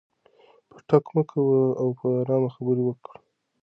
[0.69, 3.13] پټکه مه کوه او په ارامه خبرې وکړه.